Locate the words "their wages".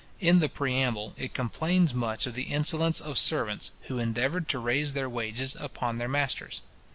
4.93-5.55